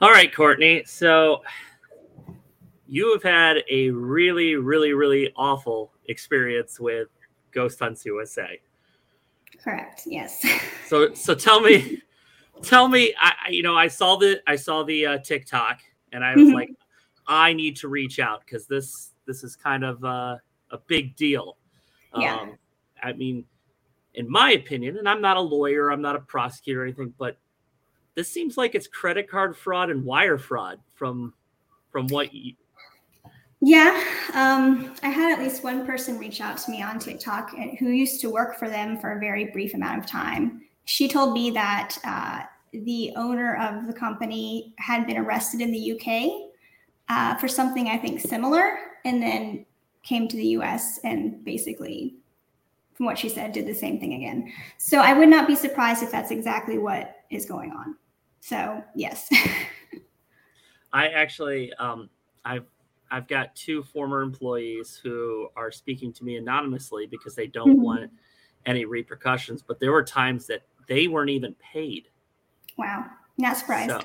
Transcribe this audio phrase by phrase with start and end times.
[0.00, 0.82] All right, Courtney.
[0.84, 1.42] So
[2.86, 7.08] you have had a really, really, really awful experience with
[7.52, 8.60] Ghost Hunts USA.
[9.62, 10.02] Correct.
[10.06, 10.44] Yes.
[10.86, 12.02] So, so tell me,
[12.62, 13.14] tell me.
[13.18, 15.80] I, you know, I saw the, I saw the uh, TikTok,
[16.12, 16.54] and I was mm-hmm.
[16.54, 16.70] like,
[17.26, 20.36] I need to reach out because this, this is kind of uh,
[20.70, 21.56] a big deal.
[22.18, 22.36] Yeah.
[22.36, 22.58] Um,
[23.02, 23.46] I mean,
[24.12, 27.38] in my opinion, and I'm not a lawyer, I'm not a prosecutor or anything, but
[28.14, 31.34] this seems like it's credit card fraud and wire fraud from
[31.90, 32.54] from what you,
[33.66, 37.88] yeah, um, I had at least one person reach out to me on TikTok who
[37.88, 40.60] used to work for them for a very brief amount of time.
[40.84, 45.92] She told me that uh, the owner of the company had been arrested in the
[45.92, 46.50] UK
[47.08, 49.64] uh, for something I think similar, and then
[50.02, 52.16] came to the US and basically,
[52.92, 54.52] from what she said, did the same thing again.
[54.76, 57.96] So I would not be surprised if that's exactly what is going on.
[58.44, 59.30] So yes.
[60.92, 62.10] I actually, um,
[62.44, 62.66] I've
[63.10, 67.82] I've got two former employees who are speaking to me anonymously because they don't mm-hmm.
[67.82, 68.10] want
[68.66, 69.62] any repercussions.
[69.62, 72.08] But there were times that they weren't even paid.
[72.76, 73.06] Wow,
[73.38, 74.02] not surprised.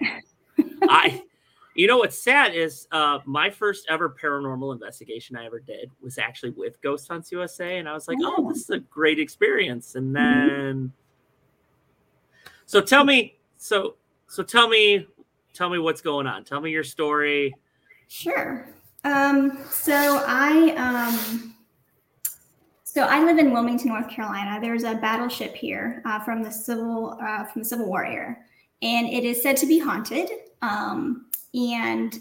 [0.57, 1.21] So, I,
[1.75, 6.17] you know, what's sad is uh, my first ever paranormal investigation I ever did was
[6.17, 9.19] actually with Ghost Hunts USA, and I was like, oh, oh this is a great
[9.19, 9.95] experience.
[9.95, 10.47] And mm-hmm.
[10.47, 12.49] then, mm-hmm.
[12.67, 13.95] so tell me, so
[14.29, 15.07] so tell me,
[15.53, 16.43] tell me what's going on.
[16.45, 17.53] Tell me your story.
[18.07, 18.69] Sure.
[19.03, 21.55] Um, so I um,
[22.83, 24.59] so I live in Wilmington, North Carolina.
[24.61, 28.37] There's a battleship here uh, from the civil uh, from the Civil War era,
[28.81, 30.29] and it is said to be haunted.
[30.61, 32.19] Um, and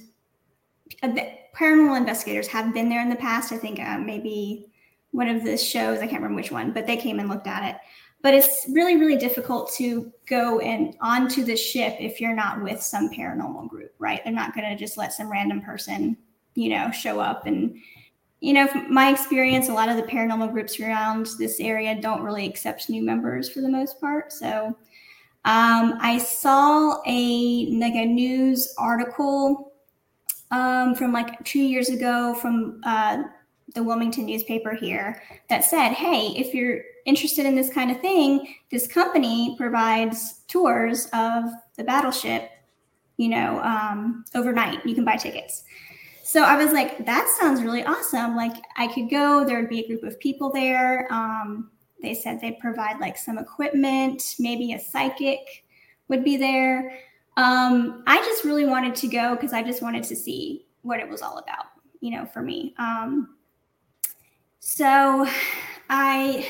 [1.02, 3.52] paranormal investigators have been there in the past.
[3.52, 4.70] I think uh, maybe
[5.10, 7.74] one of the shows I can't remember which one, but they came and looked at
[7.74, 7.80] it.
[8.22, 12.82] But it's really, really difficult to go and onto the ship if you're not with
[12.82, 14.20] some paranormal group, right?
[14.24, 16.16] They're not going to just let some random person
[16.58, 17.46] you know, show up.
[17.46, 17.76] And,
[18.40, 22.22] you know, from my experience, a lot of the paranormal groups around this area don't
[22.22, 24.32] really accept new members for the most part.
[24.32, 24.76] So
[25.44, 29.72] um, I saw a like a news article
[30.50, 33.22] um, from like two years ago from uh,
[33.74, 38.54] the Wilmington newspaper here that said, hey, if you're interested in this kind of thing,
[38.70, 41.44] this company provides tours of
[41.76, 42.50] the battleship,
[43.16, 44.84] you know, um, overnight.
[44.84, 45.64] You can buy tickets.
[46.22, 48.36] So I was like, that sounds really awesome.
[48.36, 51.10] Like I could go, there would be a group of people there.
[51.10, 51.70] Um,
[52.02, 55.64] they said they'd provide like some equipment, maybe a psychic
[56.08, 56.98] would be there.
[57.38, 61.08] Um, I just really wanted to go because I just wanted to see what it
[61.08, 61.66] was all about,
[62.00, 62.74] you know, for me.
[62.78, 63.36] Um,
[64.60, 65.26] so
[65.88, 66.46] I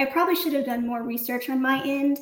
[0.00, 2.18] I probably should have done more research on my end,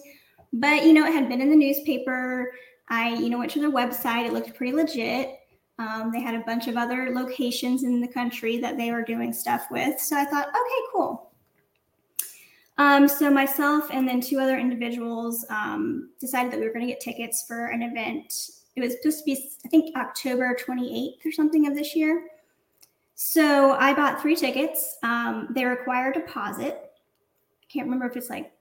[0.53, 2.53] but you know, it had been in the newspaper.
[2.91, 4.27] I, you know, went to their website.
[4.27, 5.39] It looked pretty legit.
[5.79, 9.33] Um, they had a bunch of other locations in the country that they were doing
[9.33, 10.01] stuff with.
[10.01, 11.31] So I thought, okay, cool.
[12.79, 16.93] Um, so myself and then two other individuals um, decided that we were going to
[16.93, 18.33] get tickets for an event.
[18.75, 22.27] It was supposed to be, I think, October 28th or something of this year.
[23.15, 24.97] So I bought three tickets.
[25.03, 26.88] Um, they require a deposit.
[27.73, 28.53] Can't remember if it's like,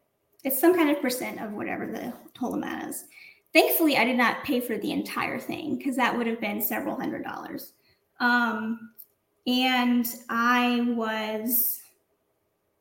[0.43, 3.05] it's some kind of percent of whatever the whole amount is.
[3.53, 6.95] Thankfully, I did not pay for the entire thing because that would have been several
[6.95, 7.73] hundred dollars.
[8.19, 8.91] Um,
[9.47, 11.79] and I was,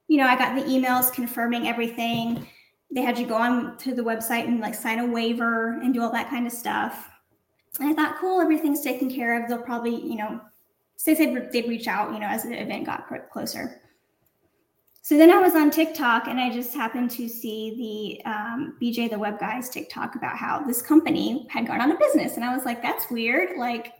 [0.08, 2.46] you know, I got the emails confirming everything.
[2.90, 6.02] They had you go on to the website and like sign a waiver and do
[6.02, 7.08] all that kind of stuff.
[7.80, 9.48] And I thought, cool, everything's taken care of.
[9.48, 10.40] They'll probably, you know,
[10.96, 13.80] say they'd, they'd reach out, you know, as the event got closer.
[15.06, 19.08] So then I was on TikTok and I just happened to see the um, BJ
[19.08, 22.34] the Web Guy's TikTok about how this company had gone out of business.
[22.34, 23.56] And I was like, that's weird.
[23.56, 23.92] Like,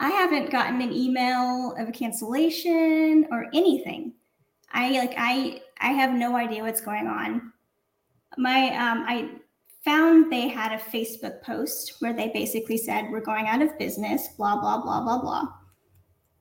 [0.00, 4.12] I haven't gotten an email of a cancellation or anything.
[4.72, 7.52] I like I I have no idea what's going on.
[8.38, 9.30] My um I
[9.84, 14.26] found they had a Facebook post where they basically said we're going out of business,
[14.36, 15.46] blah blah blah blah blah.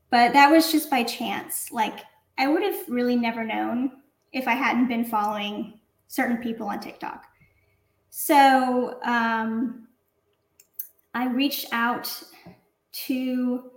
[0.09, 1.71] But that was just by chance.
[1.71, 2.00] Like
[2.38, 3.92] I would have really never known
[4.31, 7.25] if I hadn't been following certain people on TikTok.
[8.10, 9.88] So um,
[11.13, 12.12] I reached out
[13.06, 13.72] to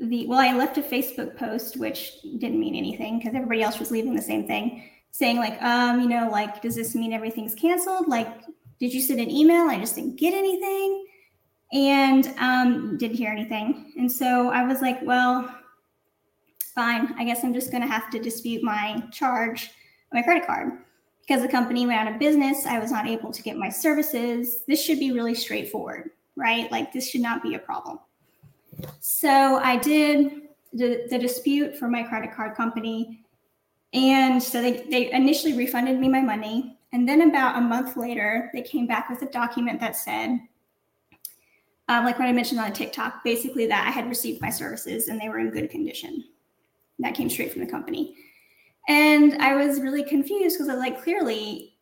[0.00, 3.90] the, well, I left a Facebook post, which didn't mean anything because everybody else was
[3.90, 8.08] leaving the same thing, saying, like, um, you know, like, does this mean everything's canceled?
[8.08, 8.28] Like,
[8.80, 9.68] did you send an email?
[9.68, 11.06] I just didn't get anything
[11.72, 13.92] and um, didn't hear anything.
[13.96, 15.54] And so I was like, well,
[16.74, 17.14] fine.
[17.18, 19.70] I guess I'm just going to have to dispute my charge,
[20.12, 20.72] my credit card.
[21.26, 24.62] Because the company went out of business, I was not able to get my services.
[24.68, 26.10] This should be really straightforward.
[26.36, 26.70] right?
[26.70, 27.98] Like this should not be a problem.
[29.00, 30.42] So I did
[30.72, 33.24] the, the dispute for my credit card company.
[33.92, 36.78] And so they, they initially refunded me my money.
[36.92, 40.40] And then about a month later, they came back with a document that said,
[41.88, 45.20] um, like what I mentioned on TikTok, basically that I had received my services and
[45.20, 46.24] they were in good condition.
[46.98, 48.14] That came straight from the company.
[48.88, 51.74] And I was really confused because I was like, clearly,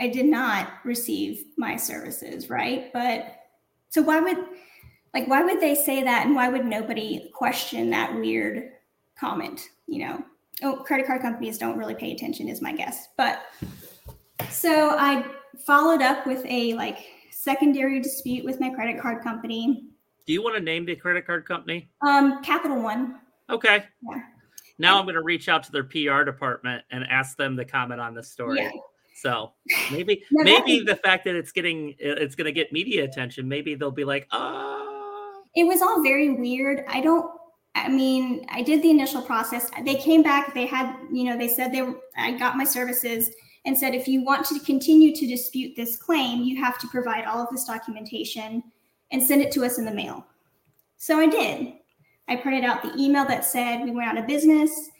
[0.00, 2.92] I did not receive my services, right?
[2.92, 3.36] But
[3.90, 4.38] so why would
[5.14, 8.72] like why would they say that and why would nobody question that weird
[9.18, 10.24] comment, you know?
[10.62, 13.08] Oh, credit card companies don't really pay attention is my guess.
[13.16, 13.42] But
[14.50, 15.24] so I
[15.66, 16.98] followed up with a like
[17.30, 19.88] secondary dispute with my credit card company.
[20.26, 21.88] Do you want to name the credit card company?
[22.06, 23.20] Um, Capital One.
[23.50, 23.84] Okay.
[24.02, 24.22] Yeah.
[24.78, 28.00] Now I'm going to reach out to their PR department and ask them to comment
[28.00, 28.60] on this story.
[28.60, 28.70] Yeah.
[29.14, 29.52] So
[29.90, 33.74] maybe no, maybe the fact that it's getting it's going to get media attention, maybe
[33.74, 34.82] they'll be like, "Ah."
[35.54, 36.84] It was all very weird.
[36.86, 37.30] I don't
[37.76, 39.70] I mean, I did the initial process.
[39.84, 43.30] They came back, they had, you know, they said they were, I got my services
[43.66, 47.26] and said if you want to continue to dispute this claim, you have to provide
[47.26, 48.62] all of this documentation
[49.12, 50.24] and send it to us in the mail.
[50.96, 51.74] So I did.
[52.28, 54.90] I printed out the email that said we went out of business.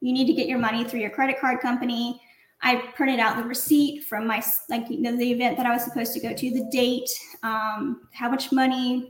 [0.00, 2.20] You need to get your money through your credit card company.
[2.62, 5.84] I printed out the receipt from my like you know, the event that I was
[5.84, 7.10] supposed to go to, the date,
[7.42, 9.08] um, how much money.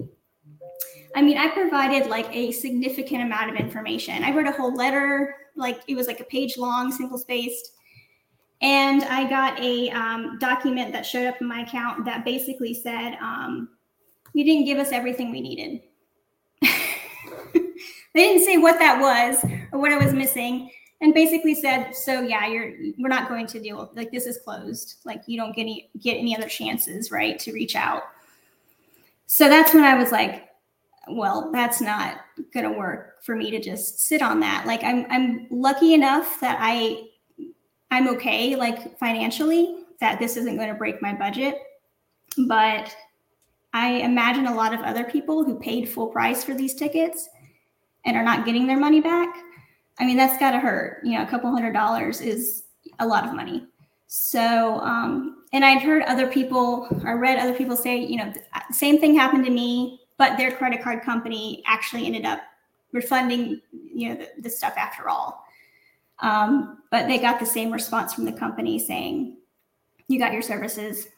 [1.15, 4.23] I mean, I provided like a significant amount of information.
[4.25, 7.73] I wrote a whole letter, like it was like a page long, single spaced.
[8.63, 13.17] And I got a um, document that showed up in my account that basically said,
[13.21, 13.71] um,
[14.35, 15.83] you didn't give us everything we needed.
[18.15, 20.71] They didn't say what that was or what I was missing,
[21.01, 24.97] and basically said, "So yeah, you're we're not going to deal like this is closed.
[25.05, 28.03] Like you don't get any get any other chances, right, to reach out."
[29.27, 30.49] So that's when I was like,
[31.09, 32.21] "Well, that's not
[32.53, 34.67] going to work for me to just sit on that.
[34.67, 37.09] Like I'm I'm lucky enough that I
[37.91, 41.57] I'm okay like financially that this isn't going to break my budget,
[42.47, 42.95] but
[43.73, 47.29] I imagine a lot of other people who paid full price for these tickets
[48.05, 49.35] and are not getting their money back.
[49.99, 51.01] I mean, that's got to hurt.
[51.05, 52.65] You know, a couple hundred dollars is
[52.99, 53.67] a lot of money.
[54.07, 58.33] So, um, and I'd heard other people or read other people say, you know,
[58.71, 62.41] same thing happened to me, but their credit card company actually ended up
[62.93, 65.45] refunding, you know, the, the stuff after all.
[66.19, 69.37] Um, but they got the same response from the company saying,
[70.09, 71.09] you got your services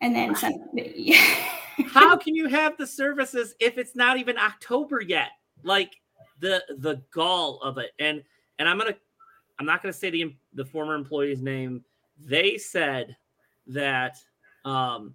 [0.00, 0.52] and then some.
[1.86, 5.30] How can you have the services if it's not even October yet?
[5.62, 5.96] Like
[6.40, 8.22] the the gall of it, and
[8.58, 8.96] and I'm gonna
[9.58, 11.84] I'm not gonna say the the former employee's name.
[12.18, 13.16] They said
[13.68, 14.16] that
[14.64, 15.14] um,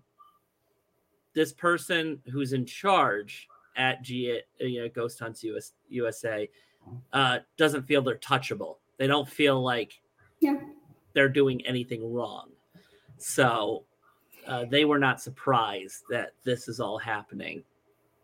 [1.34, 6.50] this person who's in charge at G you know Ghost Hunts US, USA
[7.14, 8.78] uh, doesn't feel they're touchable.
[8.98, 10.00] They don't feel like
[10.40, 10.58] yeah.
[11.14, 12.50] they're doing anything wrong.
[13.18, 13.86] So
[14.48, 17.64] uh, they were not surprised that this is all happening.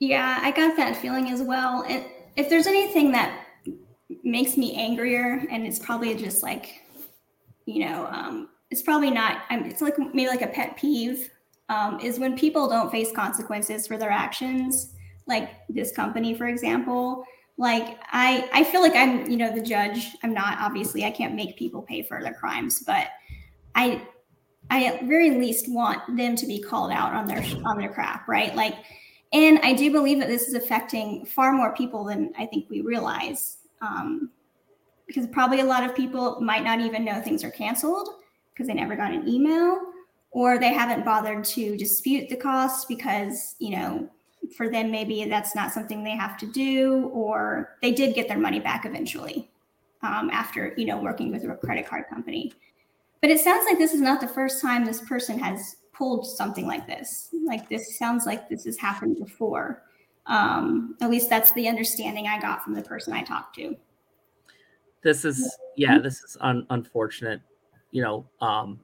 [0.02, 1.86] Yeah, I got that feeling as well.
[1.88, 2.04] And
[2.36, 3.46] if there's anything that
[4.24, 6.82] makes me angrier, and it's probably just like,
[7.66, 9.44] you know, um, it's probably not.
[9.52, 11.30] I'm, it's like maybe like a pet peeve
[11.70, 14.96] um, is when people don't face consequences for their actions,
[15.28, 17.24] like this company, for example.
[17.60, 20.16] Like I, I feel like I'm, you know, the judge.
[20.24, 21.06] I'm not obviously.
[21.06, 23.10] I can't make people pay for their crimes, but
[23.76, 24.02] I
[24.72, 28.28] I at very least want them to be called out on their on their crap,
[28.28, 28.56] right?
[28.56, 28.74] Like,
[29.34, 32.82] and I do believe that this is affecting far more people than I think we
[32.82, 34.30] realize, um,
[35.08, 38.10] because probably a lot of people might not even know things are canceled
[38.54, 39.80] because they never got an email,
[40.32, 44.10] or they haven't bothered to dispute the cost because you know
[44.58, 48.40] for them maybe that's not something they have to do, or they did get their
[48.40, 49.50] money back eventually
[50.02, 52.52] um, after you know working with a credit card company.
[53.22, 56.66] But it sounds like this is not the first time this person has pulled something
[56.66, 57.30] like this.
[57.46, 59.84] Like this sounds like this has happened before.
[60.26, 63.76] Um, at least that's the understanding I got from the person I talked to.
[65.04, 67.42] This is yeah, this is un- unfortunate.
[67.92, 68.80] You know, um,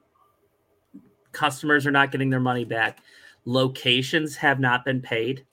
[1.32, 3.00] customers are not getting their money back.
[3.46, 5.44] Locations have not been paid.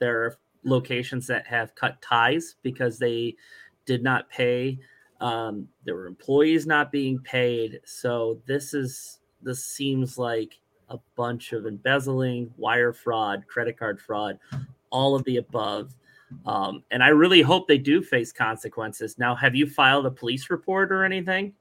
[0.00, 3.34] There are locations that have cut ties because they
[3.86, 4.78] did not pay
[5.20, 7.80] um, there were employees not being paid.
[7.86, 10.58] So this is this seems like
[10.94, 14.38] a bunch of embezzling, wire fraud, credit card fraud,
[14.90, 15.94] all of the above.
[16.46, 19.18] Um, and I really hope they do face consequences.
[19.18, 21.52] Now, have you filed a police report or anything?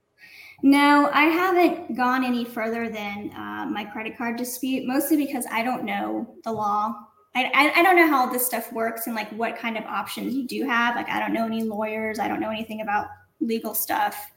[0.62, 5.63] No, I haven't gone any further than uh, my credit card dispute, mostly because I
[5.63, 6.94] don't know the law.
[7.36, 10.34] I, I, I don't know how this stuff works and like what kind of options
[10.34, 10.96] you do have.
[10.96, 12.20] Like, I don't know any lawyers.
[12.20, 13.08] I don't know anything about
[13.42, 14.32] legal stuff,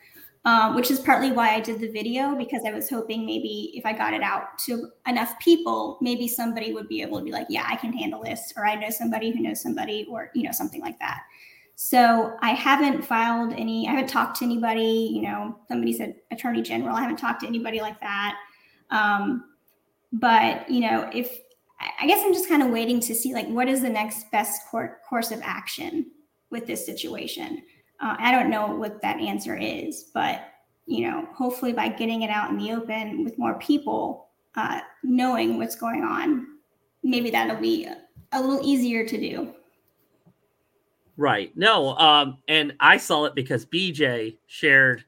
[0.47, 3.85] um, which is partly why I did the video because I was hoping maybe if
[3.85, 7.49] I got it out to enough people, maybe somebody would be able to be like,
[7.51, 10.53] yeah, I can handle this, or I know somebody who knows somebody, or, you know,
[10.53, 11.23] something like that.
[11.75, 16.63] So I haven't filed any, I haven't talked to anybody, you know, somebody said attorney
[16.63, 16.95] general.
[16.95, 18.39] I haven't talked to anybody like that.
[18.91, 19.47] Um,
[20.13, 21.41] but, you know, if,
[22.01, 24.63] I guess I'm just kind of waiting to see like what is the next best
[24.71, 26.07] court course of action
[26.51, 27.63] with this situation.
[28.01, 30.43] Uh, I don't know what that answer is, but
[30.87, 35.59] you know, hopefully by getting it out in the open with more people uh, knowing
[35.59, 36.47] what's going on,
[37.03, 37.87] maybe that'll be
[38.33, 39.55] a, little easier to do.
[41.17, 41.57] Right.
[41.57, 41.97] No.
[41.97, 45.05] Um, and I saw it because BJ shared.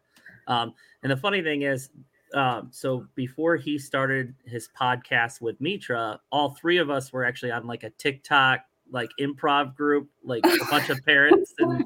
[0.47, 1.91] Um, and the funny thing is,
[2.35, 7.53] um, so before he started his podcast with Mitra, all three of us were actually
[7.53, 11.85] on like a TikTok like improv group, like a bunch of parents, and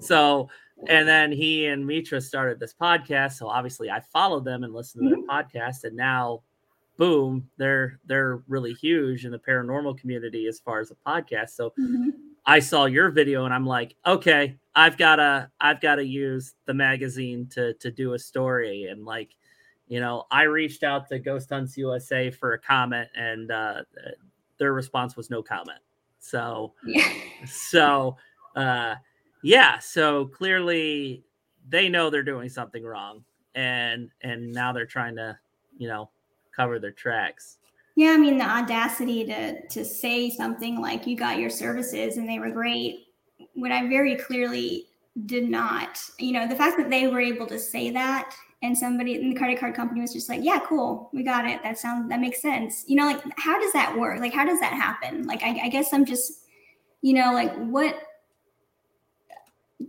[0.00, 0.48] so
[0.88, 3.32] and then he and Mitra started this podcast.
[3.32, 5.30] So obviously, I followed them and listened to their mm-hmm.
[5.58, 6.42] podcast, and now,
[6.96, 11.50] boom, they're they're really huge in the paranormal community as far as a podcast.
[11.50, 11.70] So.
[11.78, 12.10] Mm-hmm
[12.48, 17.46] I saw your video and I'm like, okay, I've gotta I've gotta use the magazine
[17.48, 18.84] to to do a story.
[18.84, 19.36] And like,
[19.86, 23.82] you know, I reached out to Ghost Hunts USA for a comment and uh
[24.56, 25.80] their response was no comment.
[26.20, 26.72] So
[27.46, 28.16] so
[28.56, 28.94] uh
[29.42, 31.24] yeah, so clearly
[31.68, 35.38] they know they're doing something wrong and and now they're trying to,
[35.76, 36.10] you know,
[36.54, 37.58] cover their tracks.
[37.96, 42.28] Yeah, I mean the audacity to to say something like you got your services and
[42.28, 43.08] they were great
[43.54, 44.86] when I very clearly
[45.26, 46.00] did not.
[46.18, 49.36] You know, the fact that they were able to say that and somebody in the
[49.36, 51.62] credit card company was just like, "Yeah, cool, we got it.
[51.62, 54.20] That sounds that makes sense." You know, like how does that work?
[54.20, 55.26] Like how does that happen?
[55.26, 56.44] Like I, I guess I'm just,
[57.02, 58.00] you know, like what.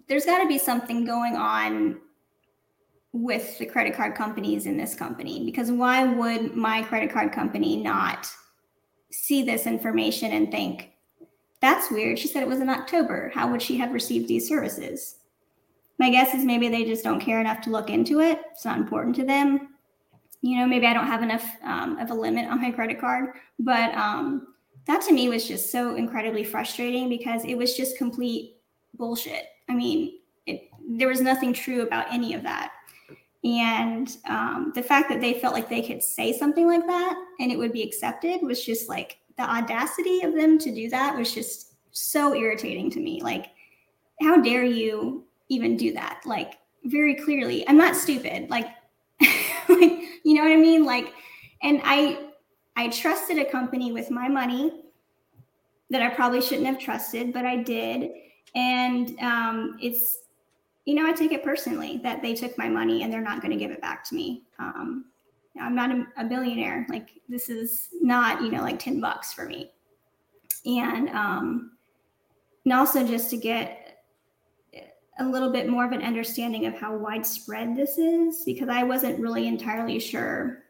[0.10, 2.00] There's got to be something going on
[3.12, 7.76] with the credit card companies in this company because why would my credit card company
[7.78, 8.28] not
[9.12, 10.92] see this information and think
[11.60, 15.16] that's weird she said it was in october how would she have received these services?
[15.98, 18.78] My guess is maybe they just don't care enough to look into it it's not
[18.78, 19.70] important to them.
[20.42, 23.34] You know maybe i don't have enough um, of a limit on my credit card
[23.58, 24.54] but um,
[24.86, 28.58] that to me was just so incredibly frustrating because it was just complete
[28.94, 32.72] bullshit i mean it, there was nothing true about any of that
[33.46, 37.52] and um, the fact that they felt like they could say something like that and
[37.52, 41.34] it would be accepted was just like the audacity of them to do that was
[41.34, 43.22] just so irritating to me.
[43.22, 43.48] Like,
[44.22, 46.22] how dare you even do that?
[46.26, 48.50] Like, very clearly, I'm not stupid.
[48.50, 48.68] Like,
[49.22, 50.86] like you know what I mean?
[50.86, 51.14] Like,
[51.62, 52.28] and I
[52.76, 54.84] I trusted a company with my money
[55.90, 58.12] that I probably shouldn't have trusted, but I did.
[58.56, 60.20] And um, it's
[60.90, 63.52] you know, I take it personally that they took my money and they're not going
[63.52, 64.42] to give it back to me.
[64.58, 65.06] Um,
[65.62, 66.88] I'm not a, a, billionaire.
[66.90, 69.70] Like this is not, you know, like 10 bucks for me.
[70.66, 71.74] And, um,
[72.66, 74.04] and also just to get
[75.20, 79.20] a little bit more of an understanding of how widespread this is, because I wasn't
[79.20, 80.64] really entirely sure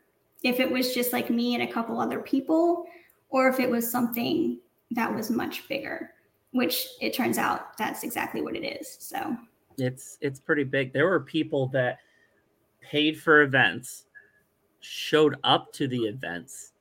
[0.44, 2.86] if it was just like me and a couple other people,
[3.30, 4.60] or if it was something
[4.92, 6.12] that was much bigger,
[6.52, 8.98] which it turns out that's exactly what it is.
[9.00, 9.36] So
[9.78, 10.94] it's it's pretty big.
[10.94, 12.00] There were people that
[12.82, 14.06] paid for events,
[14.80, 16.74] showed up to the events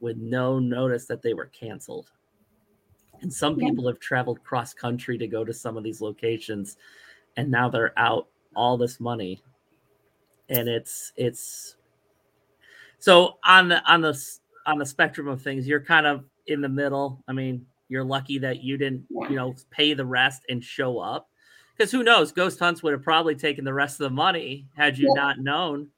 [0.00, 2.10] with no notice that they were canceled.
[3.22, 3.68] And some yeah.
[3.68, 6.76] people have traveled cross country to go to some of these locations
[7.36, 9.42] and now they're out all this money.
[10.48, 11.76] And it's it's
[12.98, 14.18] so on the on the
[14.66, 17.22] on the spectrum of things, you're kind of in the middle.
[17.28, 21.28] I mean, you're lucky that you didn't, you know, pay the rest and show up
[21.76, 22.32] because who knows?
[22.32, 25.88] Ghost Hunts would have probably taken the rest of the money had you not known.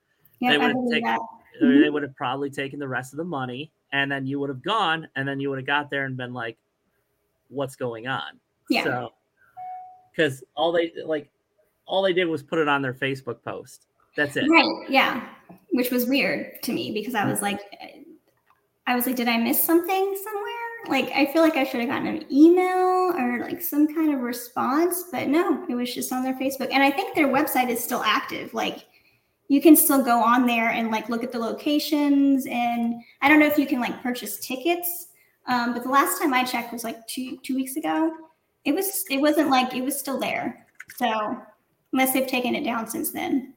[0.40, 1.16] they would have taken.
[1.62, 1.83] Mm-hmm.
[1.83, 4.62] They would have probably taken the rest of the money, and then you would have
[4.62, 6.57] gone, and then you would have got there and been like,
[7.49, 8.38] "What's going on?"
[8.71, 8.85] Yeah.
[8.85, 9.12] So,
[10.11, 11.30] because all they like,
[11.87, 13.87] all they did was put it on their Facebook post.
[14.16, 14.49] That's it.
[14.49, 14.88] Right.
[14.88, 15.28] Yeah.
[15.71, 17.61] Which was weird to me because I was like,
[18.87, 20.58] I was like, did I miss something somewhere?
[20.88, 24.21] Like, I feel like I should have gotten an email or like some kind of
[24.21, 26.68] response, but no, it was just on their Facebook.
[26.73, 28.54] And I think their website is still active.
[28.54, 28.87] Like,
[29.49, 32.47] you can still go on there and like look at the locations.
[32.47, 35.09] And I don't know if you can like purchase tickets,
[35.47, 38.12] um, but the last time I checked was like two two weeks ago.
[38.64, 40.66] It was it wasn't like it was still there.
[40.97, 41.38] So
[41.92, 43.54] unless they've taken it down since then.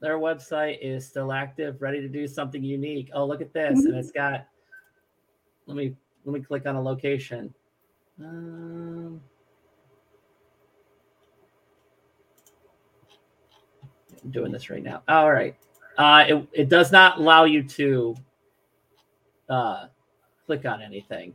[0.00, 3.10] their website is still active, ready to do something unique.
[3.14, 3.78] Oh, look at this.
[3.78, 3.88] Mm-hmm.
[3.88, 4.46] And it's got
[5.66, 7.54] let me let me click on a location.
[8.20, 9.20] Um,
[14.22, 15.02] I'm doing this right now.
[15.08, 15.54] All right.
[15.98, 18.16] Uh, it, it does not allow you to
[19.48, 19.86] uh,
[20.46, 21.34] click on anything.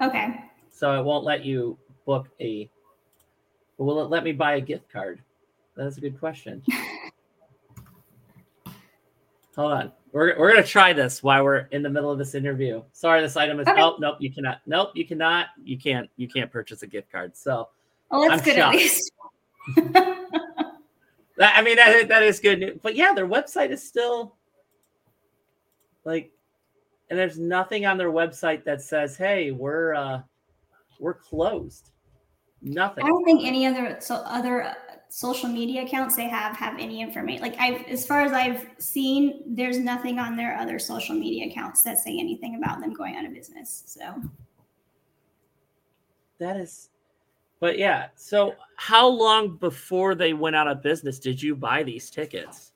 [0.00, 0.44] Okay.
[0.70, 2.68] So it won't let you book a.
[3.78, 5.20] Will it let me buy a gift card?
[5.76, 6.62] That's a good question.
[9.56, 9.92] Hold on.
[10.14, 12.84] We're, we're gonna try this while we're in the middle of this interview.
[12.92, 13.66] Sorry, this item is.
[13.66, 13.82] Okay.
[13.82, 14.60] Oh nope, you cannot.
[14.64, 15.48] Nope, you cannot.
[15.64, 16.08] You can't.
[16.16, 17.36] You can't purchase a gift card.
[17.36, 17.68] So.
[18.12, 18.76] Well, that's I'm good shocked.
[18.76, 19.12] at least.
[21.40, 22.78] I mean that that is good news.
[22.80, 24.36] But yeah, their website is still
[26.04, 26.30] like,
[27.10, 30.22] and there's nothing on their website that says, "Hey, we're uh,
[31.00, 31.90] we're closed."
[32.62, 33.04] Nothing.
[33.04, 34.76] I don't think any other so other
[35.14, 37.40] social media accounts they have have any information.
[37.40, 41.82] Like I've, as far as I've seen, there's nothing on their other social media accounts
[41.82, 43.84] that say anything about them going out of business.
[43.86, 44.20] So
[46.40, 46.88] that is
[47.60, 52.10] but yeah, so how long before they went out of business did you buy these
[52.10, 52.72] tickets?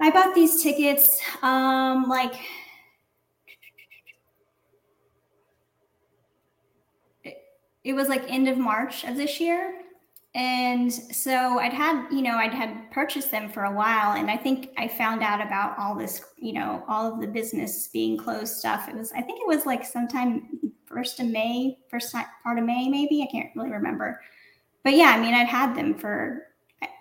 [0.00, 2.34] I bought these tickets um like
[7.84, 9.79] it was like end of March of this year.
[10.34, 14.16] And so I'd had, you know, I'd had purchased them for a while.
[14.16, 17.88] And I think I found out about all this, you know, all of the business
[17.88, 18.88] being closed stuff.
[18.88, 22.88] It was, I think it was like sometime first of May, first part of May,
[22.88, 23.22] maybe.
[23.22, 24.20] I can't really remember.
[24.84, 26.46] But yeah, I mean, I'd had them for,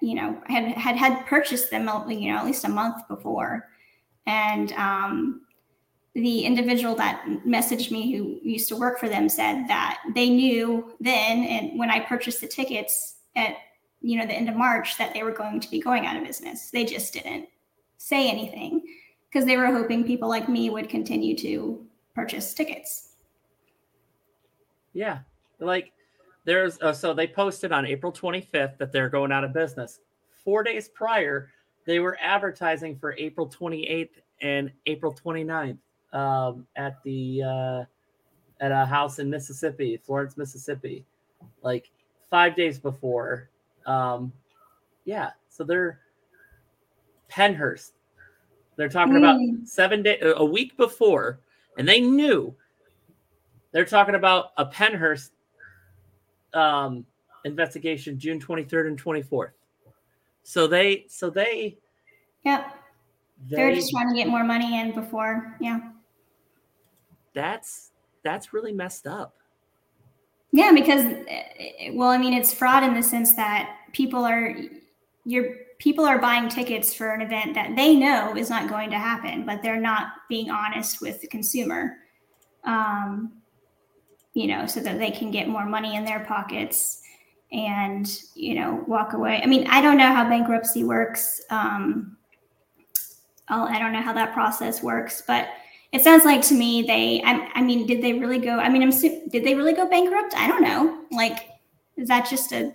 [0.01, 3.69] you know, I had had had purchased them, you know, at least a month before,
[4.25, 5.41] and um,
[6.13, 10.93] the individual that messaged me who used to work for them said that they knew
[10.99, 13.57] then, and when I purchased the tickets at
[14.01, 16.23] you know the end of March, that they were going to be going out of
[16.23, 16.69] business.
[16.69, 17.47] They just didn't
[17.97, 18.81] say anything
[19.29, 23.15] because they were hoping people like me would continue to purchase tickets.
[24.93, 25.19] Yeah.
[25.59, 25.91] Like
[26.45, 29.99] there's uh, so they posted on April 25th that they're going out of business.
[30.43, 31.51] 4 days prior,
[31.85, 34.09] they were advertising for April 28th
[34.41, 35.77] and April 29th
[36.13, 37.83] um, at the uh,
[38.61, 41.05] at a house in Mississippi, Florence, Mississippi.
[41.61, 41.91] Like
[42.29, 43.49] 5 days before.
[43.85, 44.31] Um,
[45.05, 45.99] yeah, so they're
[47.31, 47.91] Pennhurst.
[48.75, 49.17] They're talking mm.
[49.57, 51.39] about 7 day a week before
[51.79, 52.53] and they knew
[53.71, 55.31] they're talking about a Pennhurst
[56.53, 57.05] um,
[57.45, 59.51] investigation June 23rd and 24th.
[60.43, 61.77] So they, so they,
[62.43, 62.75] yep.
[63.49, 65.79] They, They're just trying to get more money in before, yeah.
[67.33, 67.91] That's
[68.23, 69.35] that's really messed up.
[70.51, 74.55] Yeah, because eh, well, I mean, it's fraud in the sense that people are
[75.25, 78.97] your people are buying tickets for an event that they know is not going to
[78.97, 81.97] happen, but they're not being honest with the consumer.
[82.63, 83.33] Um,
[84.33, 87.01] you know, so that they can get more money in their pockets
[87.51, 89.41] and, you know, walk away.
[89.43, 91.41] I mean, I don't know how bankruptcy works.
[91.49, 92.15] Um,
[93.47, 95.49] I'll, I don't know how that process works, but
[95.91, 98.83] it sounds like to me they, I, I mean, did they really go, I mean,
[98.83, 100.35] I'm, did they really go bankrupt?
[100.35, 101.03] I don't know.
[101.11, 101.49] Like,
[101.97, 102.73] is that just a,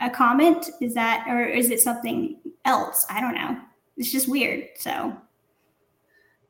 [0.00, 0.68] a comment?
[0.80, 3.06] Is that, or is it something else?
[3.08, 3.58] I don't know.
[3.96, 4.68] It's just weird.
[4.76, 5.16] So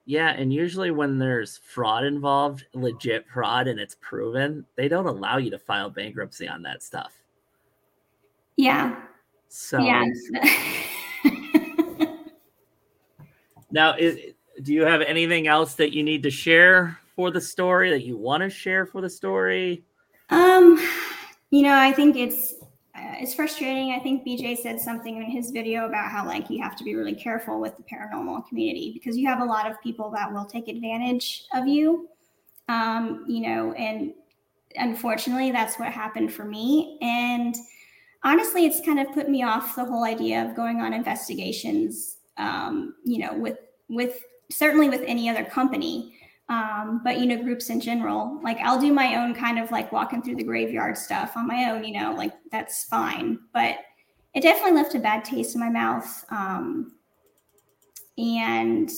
[0.09, 5.37] yeah, and usually when there's fraud involved, legit fraud, and it's proven, they don't allow
[5.37, 7.13] you to file bankruptcy on that stuff.
[8.57, 9.01] Yeah.
[9.49, 9.81] So.
[9.81, 10.05] Yeah.
[13.73, 14.17] now, is,
[14.63, 18.17] do you have anything else that you need to share for the story that you
[18.17, 19.85] want to share for the story?
[20.31, 20.79] Um,
[21.51, 22.55] you know, I think it's
[22.95, 23.93] uh, it's frustrating.
[23.93, 26.95] I think BJ said something in his video about how like you have to be
[26.95, 30.47] really careful with the paranormal community because you have a lot of people that will
[30.47, 32.09] take advantage of you.
[32.69, 34.13] Um, you know, and
[34.77, 36.99] unfortunately, that's what happened for me.
[37.01, 37.55] And
[38.25, 42.17] honestly, it's kind of put me off the whole idea of going on investigations.
[42.39, 46.15] Um, you know, with with certainly with any other company
[46.49, 49.91] um, but you know groups in general like i'll do my own kind of like
[49.91, 53.39] walking through the graveyard stuff on my own you know like that's fine.
[53.53, 53.79] But
[54.35, 56.93] it definitely left a bad taste in my mouth um,
[58.19, 58.91] and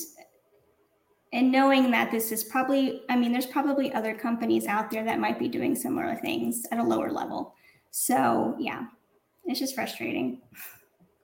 [1.32, 5.18] and knowing that this is probably i mean there's probably other companies out there that
[5.18, 7.54] might be doing similar things at a lower level.
[7.90, 8.86] So yeah
[9.44, 10.40] it's just frustrating.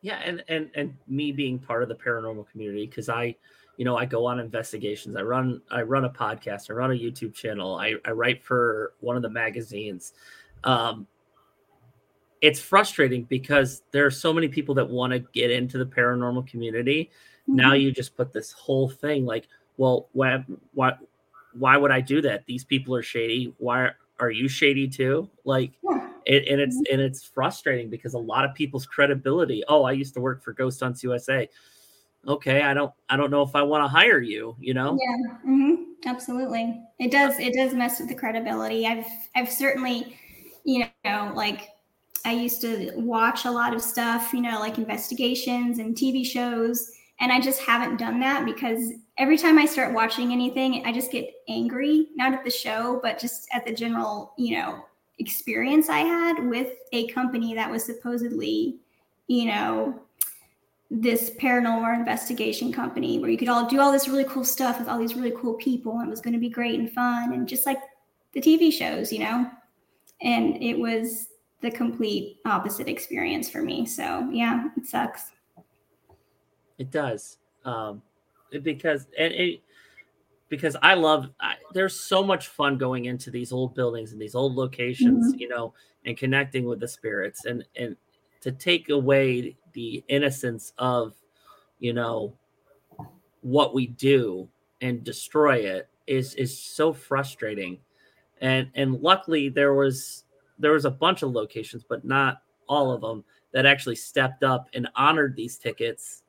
[0.02, 3.34] Yeah and and and me being part of the paranormal community because i
[3.76, 6.94] you know i go on investigations i run i run a podcast i run a
[6.94, 10.12] youtube channel i, I write for one of the magazines
[10.64, 11.06] um,
[12.44, 16.46] it's frustrating because there are so many people that want to get into the paranormal
[16.46, 17.10] community.
[17.48, 17.56] Mm-hmm.
[17.56, 20.92] Now you just put this whole thing like, well, why, why,
[21.54, 22.44] why would I do that?
[22.44, 23.54] These people are shady.
[23.56, 25.30] Why are you shady too?
[25.46, 26.10] Like, yeah.
[26.26, 26.92] it, and it's mm-hmm.
[26.92, 29.64] and it's frustrating because a lot of people's credibility.
[29.66, 31.48] Oh, I used to work for Ghost Hunts USA.
[32.26, 34.56] Okay, I don't I don't know if I want to hire you.
[34.60, 34.98] You know?
[35.00, 35.82] Yeah, mm-hmm.
[36.06, 36.82] absolutely.
[36.98, 38.86] It does it does mess with the credibility.
[38.86, 40.16] I've I've certainly,
[40.64, 41.70] you know, like
[42.24, 46.90] I used to watch a lot of stuff, you know, like investigations and TV shows.
[47.20, 51.12] And I just haven't done that because every time I start watching anything, I just
[51.12, 54.84] get angry, not at the show, but just at the general, you know,
[55.18, 58.78] experience I had with a company that was supposedly,
[59.28, 60.00] you know,
[61.00, 64.88] this paranormal investigation company where you could all do all this really cool stuff with
[64.88, 67.48] all these really cool people and it was going to be great and fun and
[67.48, 67.78] just like
[68.32, 69.50] the TV shows, you know.
[70.22, 71.28] And it was
[71.62, 73.86] the complete opposite experience for me.
[73.86, 75.32] So yeah, it sucks.
[76.78, 77.38] It does.
[77.64, 78.00] Um,
[78.62, 79.62] because and it,
[80.48, 84.36] because I love I, there's so much fun going into these old buildings and these
[84.36, 85.40] old locations, mm-hmm.
[85.40, 87.96] you know, and connecting with the spirits and and
[88.42, 91.14] to take away the innocence of,
[91.78, 92.34] you know,
[93.42, 94.48] what we do
[94.80, 97.78] and destroy it is is so frustrating.
[98.40, 100.24] And and luckily there was
[100.58, 104.68] there was a bunch of locations, but not all of them that actually stepped up
[104.74, 106.22] and honored these tickets,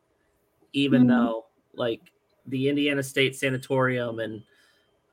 [0.74, 1.10] even mm-hmm.
[1.10, 2.12] though like
[2.48, 4.44] the Indiana State Sanatorium and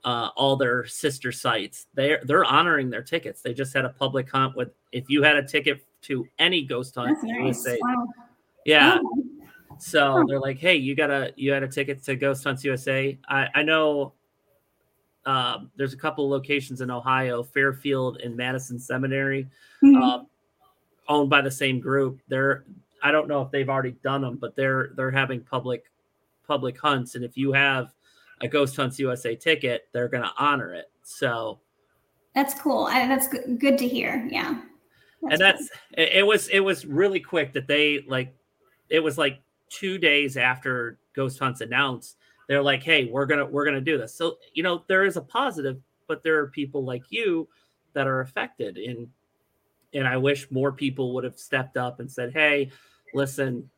[0.04, 3.40] uh, all their sister sites, they're they're honoring their tickets.
[3.40, 6.94] They just had a public hunt with if you had a ticket to any ghost
[6.94, 7.66] hunt, nice.
[7.80, 8.06] wow.
[8.64, 8.98] yeah.
[9.02, 9.24] Oh.
[9.78, 13.18] So they're like, hey, you got a you had a ticket to Ghost Hunts USA.
[13.28, 14.12] I, I know
[15.26, 19.48] um, there's a couple locations in Ohio, Fairfield and Madison Seminary,
[19.82, 20.00] mm-hmm.
[20.00, 20.26] um,
[21.08, 22.20] owned by the same group.
[22.28, 22.64] They're
[23.02, 25.90] I don't know if they've already done them, but they're they're having public
[26.46, 27.92] public hunts, and if you have
[28.40, 30.90] a Ghost Hunts USA ticket, they're going to honor it.
[31.02, 31.60] So
[32.34, 32.86] that's cool.
[32.86, 34.28] I, that's good, good to hear.
[34.30, 34.60] Yeah,
[35.30, 38.34] and that's it, it was it was really quick that they like
[38.88, 42.16] it was like two days after Ghost Hunts announced
[42.48, 44.14] they're like, hey, we're gonna we're gonna do this.
[44.14, 47.48] So you know there is a positive, but there are people like you
[47.94, 49.08] that are affected, and
[49.94, 52.70] and I wish more people would have stepped up and said, hey,
[53.14, 53.70] listen,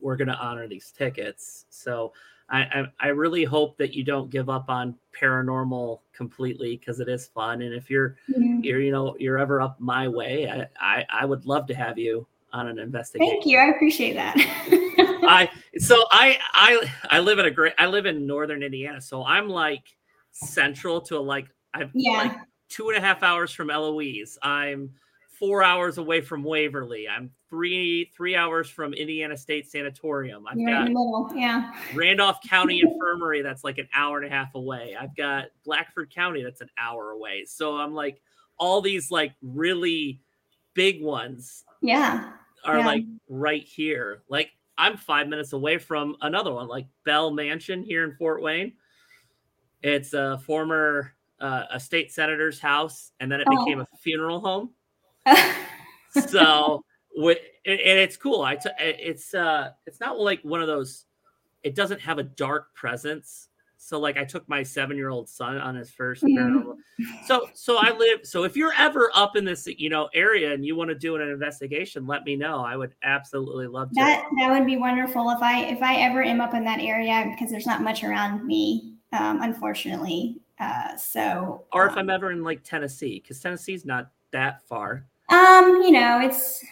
[0.00, 1.66] we're gonna honor these tickets.
[1.70, 2.12] So.
[2.50, 7.08] I, I, I really hope that you don't give up on paranormal completely because it
[7.08, 7.62] is fun.
[7.62, 11.46] And if you're, you're, you know, you're ever up my way, I, I, I would
[11.46, 13.34] love to have you on an investigation.
[13.34, 13.58] Thank you.
[13.58, 14.34] I appreciate that.
[15.22, 19.24] I so I I I live in a great I live in northern Indiana, so
[19.24, 19.84] I'm like
[20.32, 22.10] central to a, like I'm yeah.
[22.12, 22.32] like
[22.68, 24.38] two and a half hours from Eloise.
[24.42, 24.90] I'm
[25.38, 27.08] four hours away from Waverly.
[27.08, 30.46] I'm three three hours from Indiana State Sanatorium.
[30.46, 31.30] I've You're got in the middle.
[31.34, 34.96] yeah Randolph County Infirmary that's like an hour and a half away.
[34.98, 37.44] I've got Blackford County that's an hour away.
[37.46, 38.22] So I'm like
[38.56, 40.22] all these like really
[40.74, 41.64] big ones.
[41.82, 42.30] Yeah.
[42.64, 42.86] Are yeah.
[42.86, 44.22] like right here.
[44.28, 48.72] Like I'm five minutes away from another one, like Bell Mansion here in Fort Wayne.
[49.82, 53.64] It's a former uh, a state senator's house, and then it oh.
[53.64, 54.70] became a funeral home.
[56.28, 56.82] so,
[57.16, 58.42] and it's cool.
[58.42, 61.06] I t- it's uh, it's not like one of those.
[61.62, 63.50] It doesn't have a dark presence
[63.82, 66.70] so like I took my seven year old son on his 1st mm-hmm.
[67.26, 68.20] So so I live.
[68.24, 71.16] So if you're ever up in this you know area and you want to do
[71.16, 72.62] an investigation, let me know.
[72.62, 73.94] I would absolutely love to.
[73.96, 77.26] That that would be wonderful if I if I ever am up in that area
[77.30, 80.36] because there's not much around me, um, unfortunately.
[80.58, 85.06] Uh, so or if um, I'm ever in like Tennessee, because Tennessee's not that far.
[85.30, 86.62] Um, you know, it's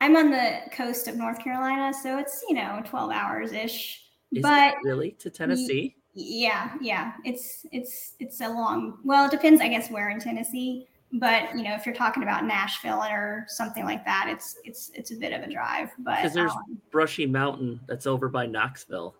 [0.00, 4.02] I'm on the coast of North Carolina, so it's you know 12 hours ish.
[4.40, 5.96] But really to Tennessee?
[6.14, 7.12] Yeah, yeah.
[7.24, 8.98] It's it's it's a long.
[9.04, 10.86] Well, it depends, I guess, where in Tennessee.
[11.12, 15.10] But you know, if you're talking about Nashville or something like that, it's it's it's
[15.10, 15.90] a bit of a drive.
[15.98, 19.14] But because there's um, Brushy Mountain that's over by Knoxville.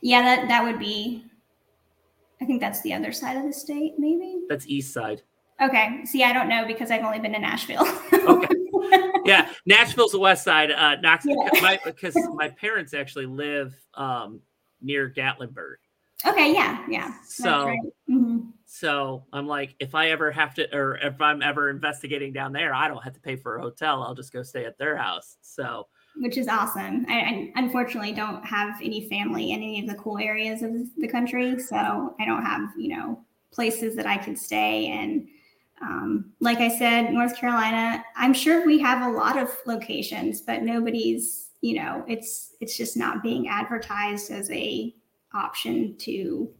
[0.00, 1.24] Yeah, that that would be.
[2.40, 4.42] I think that's the other side of the state, maybe.
[4.48, 5.22] That's east side.
[5.60, 6.04] Okay.
[6.04, 7.86] See, I don't know because I've only been to Nashville.
[8.12, 8.55] okay.
[9.26, 10.70] Yeah, Nashville's the west side.
[10.70, 11.78] Uh, Knoxville, yeah.
[11.84, 14.40] because my parents actually live um,
[14.80, 15.76] near Gatlinburg.
[16.24, 17.12] Okay, yeah, yeah.
[17.24, 17.78] So, right.
[18.08, 18.50] mm-hmm.
[18.66, 22.72] so I'm like, if I ever have to, or if I'm ever investigating down there,
[22.72, 24.02] I don't have to pay for a hotel.
[24.02, 25.36] I'll just go stay at their house.
[25.42, 27.04] So, which is awesome.
[27.08, 31.08] I, I unfortunately don't have any family in any of the cool areas of the
[31.08, 35.28] country, so I don't have you know places that I could stay and
[35.82, 40.62] um, like I said, North Carolina, I'm sure we have a lot of locations, but
[40.62, 44.94] nobody's, you know, it's it's just not being advertised as a
[45.34, 46.50] option to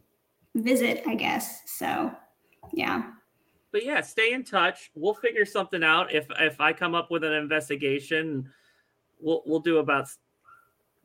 [0.55, 1.61] visit, I guess.
[1.65, 2.11] So,
[2.73, 3.11] yeah.
[3.71, 4.91] But yeah, stay in touch.
[4.95, 6.13] We'll figure something out.
[6.13, 8.49] If if I come up with an investigation,
[9.19, 10.07] we'll we'll do about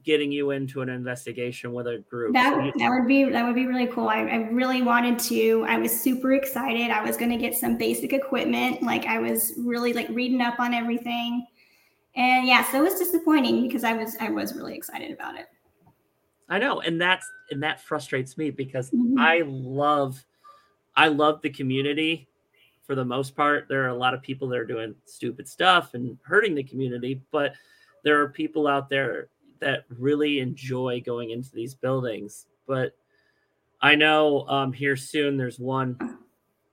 [0.05, 2.33] getting you into an investigation with a group.
[2.35, 4.09] That, that would be that would be really cool.
[4.09, 5.65] I, I really wanted to.
[5.69, 6.91] I was super excited.
[6.91, 8.83] I was going to get some basic equipment.
[8.83, 11.47] Like I was really like reading up on everything.
[12.15, 15.47] And yeah, so it was disappointing because I was I was really excited about it.
[16.49, 19.19] I know, and that's and that frustrates me because Mhm.
[19.19, 20.23] I love
[20.97, 22.29] I love the community
[22.83, 23.69] for the most part.
[23.69, 27.23] There are a lot of people that are doing stupid stuff and hurting the community,
[27.31, 27.55] but
[28.05, 29.29] there are people out there
[29.63, 32.47] that really enjoy going into these buildings.
[32.67, 32.93] But
[33.81, 36.19] I know um, here soon there's one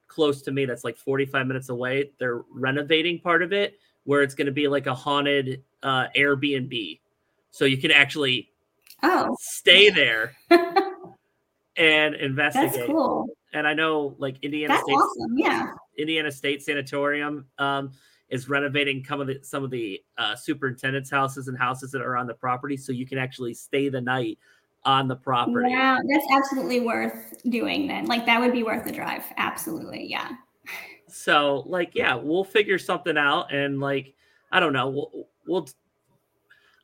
[0.08, 2.12] close to me that's like 45 minutes away.
[2.19, 6.99] They're renovating part of it where it's going to be like a haunted uh, Airbnb.
[7.52, 8.49] So you can actually
[9.02, 10.34] Oh, stay there
[11.78, 12.73] and investigate.
[12.73, 13.28] that's cool.
[13.54, 15.38] And I know like Indiana That's State awesome.
[15.38, 15.67] Yeah.
[15.97, 17.91] Indiana State Sanatorium um,
[18.30, 22.15] is renovating some of the some of the uh, superintendent's houses and houses that are
[22.15, 24.38] on the property, so you can actually stay the night
[24.86, 25.72] on the property.
[25.72, 28.06] Yeah, that's absolutely worth doing then.
[28.06, 29.24] Like that would be worth the drive.
[29.38, 30.06] Absolutely.
[30.10, 30.30] Yeah.
[31.08, 34.13] So like yeah, we'll figure something out, and like
[34.52, 35.70] I don't know, we'll, we'll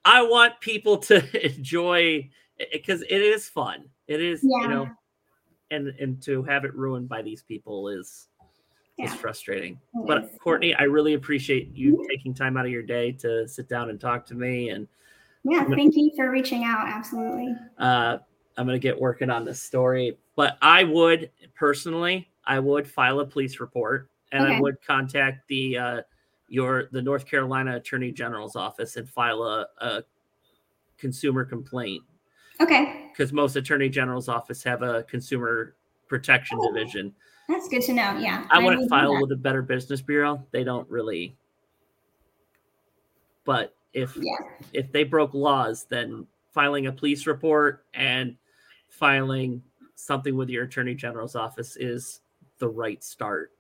[0.04, 2.30] I want people to enjoy
[2.72, 3.86] because it is fun.
[4.08, 4.62] It is Yeah.
[4.64, 4.90] you know,
[5.72, 8.28] and and to have it ruined by these people is
[8.98, 9.16] is Yeah.
[9.18, 9.74] frustrating.
[9.74, 10.38] it But is.
[10.40, 12.08] Courtney, I really appreciate you Mhm.
[12.10, 14.70] taking time out of your day to sit down and talk to me.
[14.70, 14.88] And
[15.44, 15.64] Yeah.
[15.64, 16.88] gonna- Thank you for reaching out.
[16.88, 17.54] Absolutely.
[17.78, 18.20] uh,
[18.58, 20.18] I'm gonna get working on this story.
[20.38, 25.78] But I would personally, I would file a police report, and I would contact the
[25.78, 26.02] uh,
[26.48, 30.04] your the North Carolina Attorney General's office and file a, a
[30.98, 32.04] consumer complaint
[32.62, 33.10] Okay.
[33.12, 35.76] because most Attorney General's office have a consumer
[36.08, 36.74] protection Oh.
[36.74, 37.14] division.
[37.48, 38.18] That's good to know.
[38.18, 38.48] Yeah.
[38.50, 40.46] I will wouldn't file with the Better Business Bureau.
[40.52, 41.36] They don't really.
[43.44, 44.34] But if Yeah.
[44.74, 48.36] if they broke laws, then filing a police report and
[48.90, 49.62] filing
[49.96, 52.22] something with your attorney general's office is
[52.58, 53.52] the right start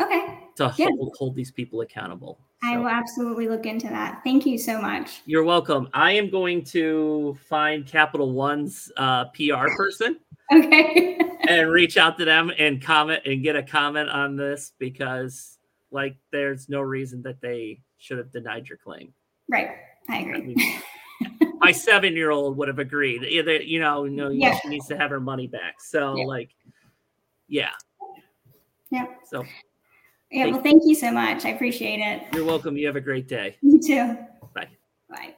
[0.00, 0.38] Okay.
[0.56, 0.86] to Yeah.
[0.96, 2.38] hold, hold these people accountable.
[2.62, 4.20] I will absolutely look into that.
[4.22, 5.22] Thank you so much.
[5.24, 5.88] you're welcome.
[5.94, 10.18] I am going to find Capital One's uh, PR person
[10.52, 11.18] Okay.
[11.48, 15.58] and reach out to them and comment and get a comment on this because,
[15.90, 19.12] like, there's no reason that they should have denied your claim.
[19.48, 19.70] right.
[20.08, 20.54] I I agree.
[20.54, 20.82] mean,
[21.60, 23.22] my seven year old would have agreed.
[23.22, 24.58] Either you know, you know, Yeah.
[24.60, 25.80] she needs to have her money back.
[25.80, 26.24] So Yeah.
[26.24, 26.50] like,
[27.48, 27.70] yeah.
[28.90, 29.06] Yeah.
[29.24, 29.44] So
[30.30, 30.46] Yeah.
[30.46, 31.44] Well, thank you so much.
[31.44, 32.22] I appreciate it.
[32.34, 32.76] you're welcome.
[32.76, 33.56] You have a great day.
[33.62, 34.16] You too.
[34.54, 34.68] Bye.
[35.08, 35.34] Bye.